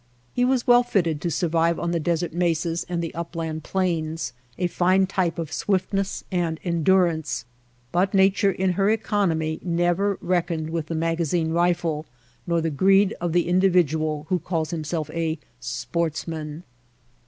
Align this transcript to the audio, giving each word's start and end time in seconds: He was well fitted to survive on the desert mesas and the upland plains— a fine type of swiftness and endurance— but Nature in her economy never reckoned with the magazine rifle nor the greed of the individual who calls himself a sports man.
He 0.33 0.43
was 0.43 0.65
well 0.65 0.81
fitted 0.81 1.21
to 1.21 1.29
survive 1.29 1.77
on 1.79 1.91
the 1.91 1.99
desert 1.99 2.33
mesas 2.33 2.87
and 2.89 3.03
the 3.03 3.13
upland 3.13 3.63
plains— 3.63 4.33
a 4.57 4.65
fine 4.65 5.05
type 5.05 5.37
of 5.37 5.51
swiftness 5.53 6.23
and 6.31 6.59
endurance— 6.63 7.45
but 7.91 8.15
Nature 8.15 8.51
in 8.51 8.71
her 8.71 8.89
economy 8.89 9.59
never 9.61 10.17
reckoned 10.19 10.71
with 10.71 10.87
the 10.87 10.95
magazine 10.95 11.51
rifle 11.51 12.07
nor 12.47 12.61
the 12.61 12.71
greed 12.71 13.13
of 13.21 13.31
the 13.31 13.47
individual 13.47 14.25
who 14.29 14.39
calls 14.39 14.71
himself 14.71 15.11
a 15.11 15.37
sports 15.59 16.27
man. 16.27 16.63